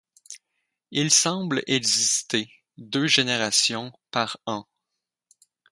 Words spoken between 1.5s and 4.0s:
exister deux générations